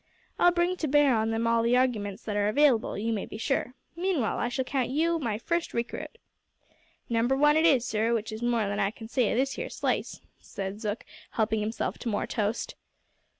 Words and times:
"I'll 0.39 0.49
bring 0.49 0.77
to 0.77 0.87
bear 0.87 1.13
on 1.13 1.29
them 1.29 1.45
all 1.45 1.61
the 1.61 1.77
arguments 1.77 2.23
that 2.23 2.35
are 2.35 2.47
available, 2.47 2.97
you 2.97 3.13
may 3.13 3.27
be 3.27 3.37
sure. 3.37 3.75
Meanwhile 3.95 4.39
I 4.39 4.49
shall 4.49 4.65
count 4.65 4.89
you 4.89 5.19
my 5.19 5.37
first 5.37 5.75
recruit." 5.75 6.17
"Number 7.07 7.35
1 7.37 7.55
it 7.55 7.67
is, 7.67 7.85
sir, 7.85 8.07
w'ich 8.07 8.31
is 8.31 8.41
more 8.41 8.67
than 8.67 8.79
I 8.79 8.89
can 8.89 9.07
say 9.07 9.31
of 9.31 9.37
this 9.37 9.51
here 9.57 9.69
slice," 9.69 10.19
said 10.39 10.81
Zook, 10.81 11.05
helping 11.33 11.59
himself 11.59 11.99
to 11.99 12.09
more 12.09 12.25
toast. 12.25 12.73